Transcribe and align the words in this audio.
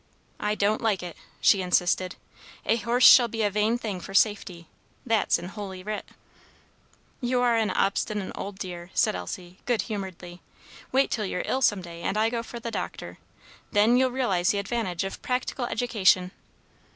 "I 0.39 0.55
don't 0.55 0.81
like 0.81 1.03
it!" 1.03 1.15
she 1.41 1.61
insisted. 1.61 2.15
"'A 2.65 2.77
horse 2.77 3.05
shall 3.07 3.27
be 3.27 3.43
a 3.43 3.51
vain 3.51 3.77
thing 3.77 3.99
for 3.99 4.15
safety' 4.15 4.65
that's 5.05 5.37
in 5.37 5.49
Holy 5.49 5.83
Writ." 5.83 6.05
"You 7.21 7.41
are 7.41 7.55
an 7.55 7.69
obstinate 7.69 8.31
old 8.33 8.57
dear," 8.57 8.89
said 8.95 9.13
Elsie, 9.15 9.59
good 9.67 9.83
humoredly. 9.83 10.41
"Wait 10.91 11.11
till 11.11 11.25
you're 11.27 11.43
ill 11.45 11.61
some 11.61 11.83
day, 11.83 12.01
and 12.01 12.17
I 12.17 12.31
go 12.31 12.41
for 12.41 12.59
the 12.59 12.71
doctor. 12.71 13.19
Then 13.71 13.95
you'll 13.95 14.09
realize 14.09 14.49
the 14.49 14.57
advantage 14.57 15.03
of 15.03 15.21
practical 15.21 15.65
education. 15.67 16.31